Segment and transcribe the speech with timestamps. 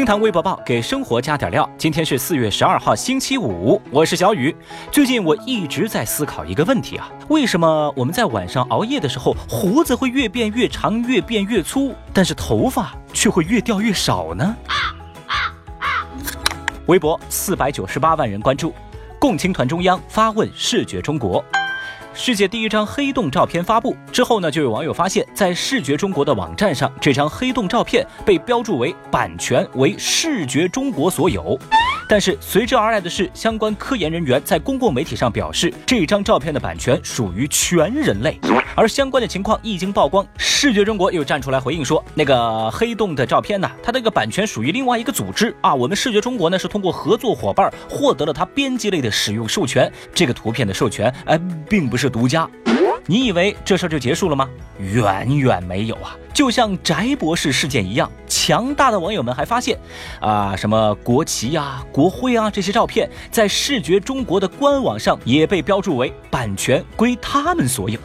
[0.00, 1.68] 听谈微博报给生活加点料。
[1.76, 4.56] 今天是四月十二号，星期五，我是小雨。
[4.90, 14.56] 最近我一直在思考一个问题啊，为什么我们在晚上熬夜的时候，胡子会越变越长，越变越粗，但是头发却会越掉越少呢？
[16.86, 18.72] 微博四百九十八万人关注，
[19.18, 21.44] 共青团中央发问视觉中国。
[22.12, 31.58] 世界第一张黑洞照片发布之后呢，就有网友发现，在视觉中国的网站上，这张黑洞照片被标注为版权为视觉中国所有。
[32.10, 38.36] 但是随之而来的是，相关科研人员在公共媒体上表示，这张照片的版权属于全人类。
[38.74, 45.72] 而相关的情况一经曝光，视觉中国又站出来回应说，那个黑洞的照片呢，它这个版权属于另外一个组织啊。
[45.72, 51.38] 我们视觉中国呢是通过合作伙伴获得了它编辑类的使用授权，这个图片的授权哎，
[51.68, 52.50] 并不是独家。
[53.06, 54.48] 你以为这事儿就结束了吗？
[54.78, 56.16] 远远没有啊！
[56.32, 59.78] 就像翟博士事件一样，强大的网友们还发现，
[60.20, 67.98] 啊，什么国旗呀、国徽啊这些照片，在视觉中国的官网上也被标注为版权归他们所有，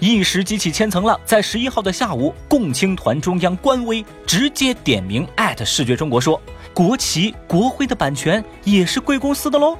[0.00, 1.18] 一时激起千层浪。
[1.24, 6.38] 在十一号的下午，共青团中央官微直接点名艾特视觉中国说，
[6.74, 9.78] 国旗、国徽的版权也是贵公司的喽。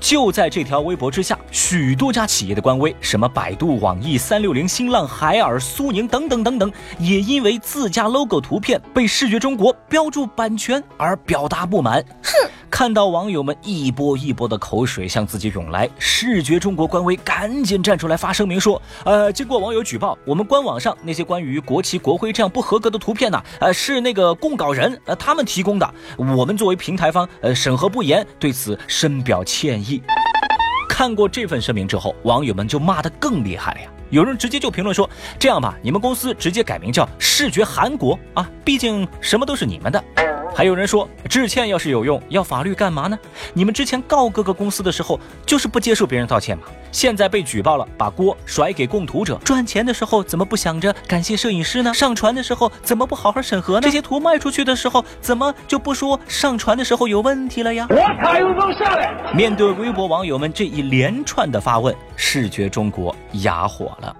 [0.00, 12.02] 就在这条微博之下，许多家企业的官微，什么百度、网易、三六零、新浪、海尔、苏宁等等等等，也因为自家 logo 图片被视觉中国标注版权而表达不满。
[12.24, 12.50] 哼！
[12.70, 29.89] 看到网友们一波一波的口水向自己涌来，视觉中国官微赶紧站出来发声明说：呃，经过网友举报，我们官网上那些关于国旗、国徽这样不合格的图片呢，呃，是那个供稿人呃他们提供的，我们作为平台方，呃，审核不严，对此深表歉意。
[30.88, 33.88] 看过这份声明之后，网友们就骂得更厉害了呀！
[34.10, 40.04] 有人直接就评论说：“这样吧，你们公司直接改名叫视觉韩国啊，毕竟什么都是你们的。”
[40.54, 43.18] 还有人说，致歉要是有用，要法律干嘛呢？
[43.54, 46.64] 你们之前告各个公司的时候，就是不接受别人道歉嘛。
[46.92, 49.38] 现在被举报了，把锅甩给供图者。
[49.44, 51.94] 赚钱的时候怎么不想着感谢摄影师呢？
[51.94, 53.80] 上传的时候怎么不好好审核呢？
[53.80, 57.86] 这些图卖出去的时候，怎么就不说上传的时候有问题了呀？
[57.88, 59.32] 我卡又能下来。
[59.32, 64.14] 面对微博网友们这一连串的发问，视觉中国哑火了。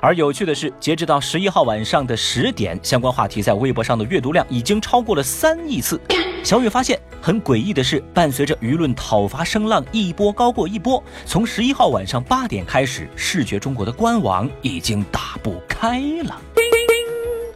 [0.00, 6.00] 而有趣的是，截止到十一号晚上的十点，相关话题在微博上的阅读量已经超过了三亿次。
[6.42, 16.40] 小雨发现，很诡异的是，伴随着舆论讨伐声浪一波高过一波，从十一号晚上八点开始，视觉中国的官网已经打不开了。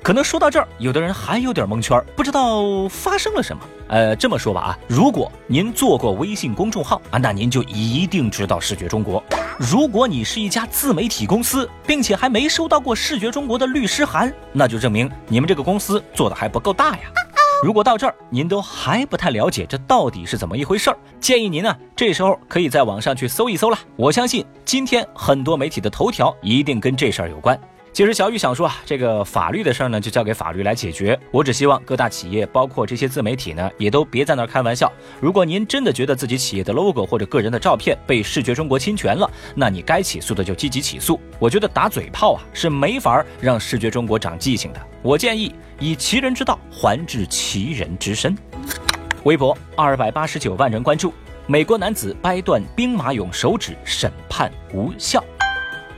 [0.03, 3.63] 可能说到这儿，有的人还有点蒙圈，不知道发生了什么。
[3.89, 9.23] 呃，这么说吧啊，如果您做过微信公众号啊，那您就一定知道视觉中国。
[9.59, 17.03] 如果你是一家自媒体公司，并且还没收到过视觉中国的律师函，那就证明你们这个公司做的还不够大呀。
[17.63, 23.79] 如果到这儿您都还不太了解这到底是怎么一回事儿，建议您呢这时候可以在网上去搜一搜了。
[23.97, 27.61] 我相信今天很多媒体的头条一定跟这事儿有关。
[27.93, 31.19] 其实小雨想说啊，这个法律的事儿呢，就交给法律来解决。
[31.33, 34.91] 我只希望各大企业，包括这些自媒体呢，也都别在那儿开玩笑。
[35.21, 41.21] 如果您真的觉得自己企业的 logo 或者个人的照片被视觉中国侵权了，那你该起诉的就积极起诉。
[41.39, 44.81] 我觉得打嘴炮啊是没法让视觉中国长记性的。
[45.03, 48.37] 我建议以其人之道还治其人之身。
[49.25, 51.13] 微博二百八十九万人关注，
[51.47, 55.23] 美国男子掰断兵马俑手指，审判无效。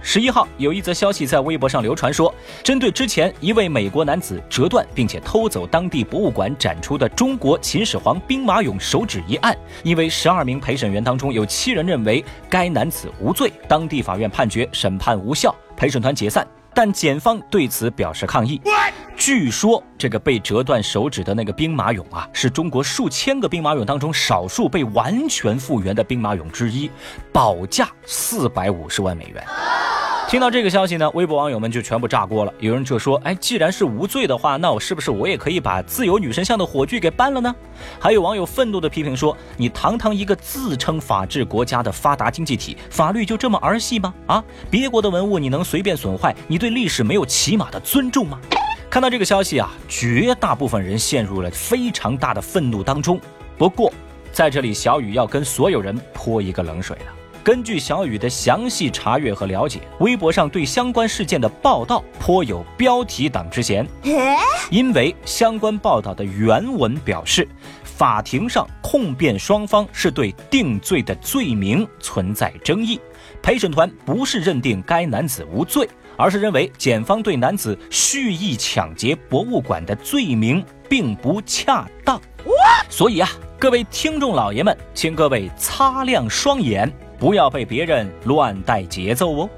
[0.03, 16.47] 十一号，有一则消息在微博上流传，说针对之前一位美国男子折断并且偷走当地博物馆展出的中国秦始皇兵马俑手指一案，因为十二名陪审员当中有七人认为该男子无罪，当地法院判决审判无效，陪审团解散。
[16.75, 18.59] 但检方对此表示抗议。
[19.15, 26.91] 据说这个被折断手指的那个兵马俑啊，是中国数千个兵马俑当中少数被完全复原的兵马俑之一，
[27.31, 29.45] 保价四百五十万美元。
[30.33, 32.55] 听到这个消息呢，微博网友们就全部炸锅了。
[32.59, 37.55] 有人就说：“哎，既然是无罪的话，那我是不是我也可以把自由女神像的火炬给搬了呢？”
[38.01, 44.15] 还有网友愤怒的批评说：“你堂堂一个自称法治国家的发达经济体，法律就这么儿戏吗？
[44.27, 46.35] 啊，别国的文物你能随便损坏？
[46.49, 48.41] 你对历史没有起码的尊重吗？”
[48.89, 53.21] 看到这个消息啊，绝大部分人陷入了非常大的愤怒当中。
[53.59, 53.93] 不过，
[54.33, 57.22] 在这里，小雨要跟所有人泼一个冷水了。
[57.45, 63.85] 根据小雨的详细查阅和了解，微博上对相关事件的报道颇有标题党之嫌。
[64.71, 67.47] 因为相关报道的原文表示，
[67.83, 73.01] 法庭上控辩双方是对定罪的罪名存在争议，
[73.43, 82.21] 陪审团不是认定该男子无罪，而是认为检方对男子蓄意抢劫博物馆的罪名并不恰当。
[82.89, 83.29] 所以啊，
[83.59, 86.93] 各位听众老爷们，请各位擦亮双眼，
[87.23, 89.49] 不要被别人乱带节奏哦。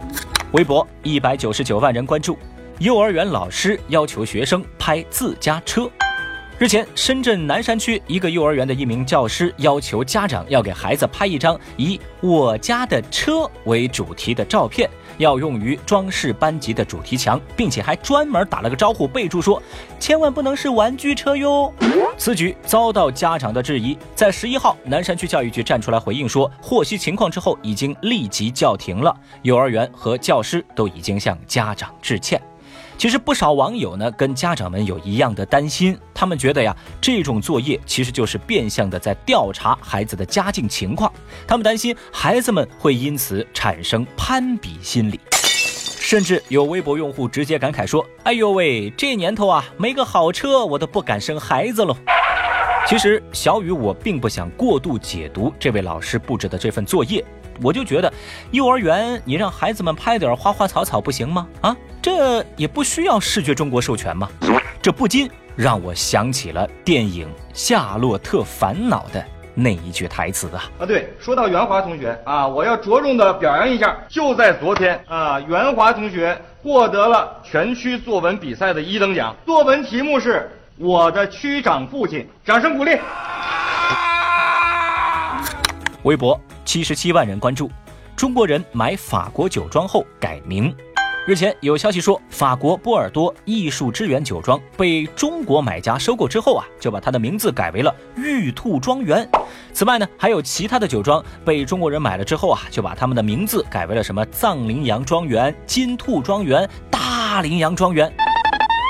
[0.53, 2.37] 微博一百九十九万人关注，
[2.79, 5.91] 幼儿园老师要求学生拍自家车。
[6.57, 19.61] 日前，深圳南山区一个幼儿园的一名教师要求家长要给孩子拍一张以“我家的车”为主题的照片，要用于装饰班级的主题墙，并且还专门打了个招呼，备注说
[19.99, 21.75] ：“千万不能是玩具车哟。”
[22.17, 23.99] 此举遭到家长的质疑。
[24.15, 29.13] 在十一号，南山区教育局站出来回应说，获悉情况之后，已经立即叫停了，
[29.43, 32.41] 幼儿园和教师都已经向家长致歉。
[32.97, 41.13] 其实不少网友呢跟家长们有一样的担心，他们觉得呀，这种作业其实就是变相的在调查孩子的家境情况，
[41.47, 45.21] 他们担心孩子们会因此产生攀比心理，
[46.01, 51.97] 甚至有微博用户直接感慨说：“哎呦喂，这年头啊，没个好车我都不敢生孩子喽。”
[52.87, 57.25] 其实小雨我并不想过度解读这位老师布置的这份作业。
[57.63, 58.13] 我就觉得，
[58.51, 61.47] 幼儿园你让孩子们拍点花花草草不行吗？
[61.61, 64.29] 啊，这也不需要视觉中国授权吗？
[64.83, 69.25] 这不禁让我想起了电影《夏洛特烦恼》的
[69.55, 70.69] 那一句台词啊！
[70.81, 82.99] 啊，对，说到袁华同学啊，我要着重的表扬一下，就在昨天啊，袁华同学获得了全区作文比赛的一等奖，作文题目是我的区长父亲，掌声鼓励。
[86.03, 86.39] 微博。
[86.67, 87.71] 七十七万人关注，
[88.15, 90.75] 中国人买法国酒庄后改名。
[91.27, 99.27] 日前有消息说，法国波尔多艺术之源酒庄被中国买家收购之后啊，就把它的名字改为了玉兔庄园。
[99.73, 108.13] 此外呢，还有其他的酒庄被中国人买了之后啊，就把他们的名字改为了什么藏羚羊庄园、金兔庄园、大羚羊庄园。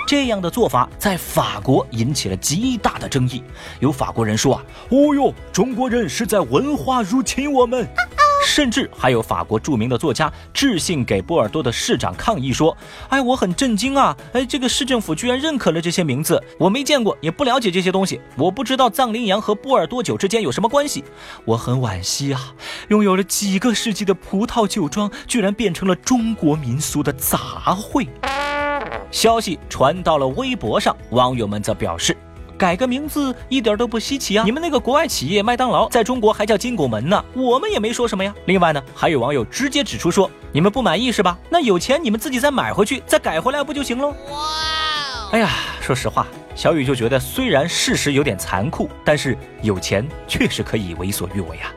[0.08, 3.44] 这样的做法在法国引起了极大的争议。
[3.78, 7.88] 有法国人说啊，哦哟，中国人是在文化入侵我们。
[8.54, 12.76] 甚至还有法国著名的作家致信给波尔多的市长抗议说，
[13.08, 21.02] 哎，我很震惊啊，哎，这个市政府居然认可了这些名字，我没见过，也不了解这些东西，我不知道藏羚羊和波尔多酒之间有什么关系，
[21.44, 22.54] 我很惋惜啊，
[22.90, 27.36] 拥有了几个世纪的葡萄酒庄，居然变成了中国民俗的杂
[27.74, 28.06] 烩。
[29.10, 32.16] 消息传到了微博上，网友们则表示，
[32.64, 34.44] 改个名字一点都不稀奇啊！
[34.46, 38.34] 你们那个国外企业麦当劳在中国还叫金拱门呢，我们也没说什么呀。
[38.46, 41.36] 另外呢，还有网友直接指出说，你们不满意是吧？
[41.50, 44.14] 那有钱你们自己再买回去，再改回来不就行喽？
[44.30, 45.28] 哇！
[45.32, 51.70] 哎呀，说实话，小雨就觉得虽然事实有点残酷，但是有钱确实可以为所欲为啊。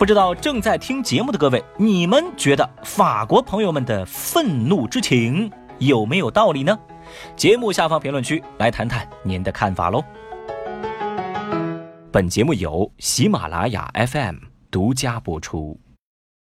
[0.00, 5.48] 不知道正在听节目的各位，你们觉得法国朋友们的愤怒之情？
[5.78, 6.76] 有没有道理呢？
[7.36, 10.02] 节目下方评论区来谈谈您的看法喽。
[12.14, 14.36] 本节目由喜马拉雅 FM
[14.70, 15.83] 独家播出。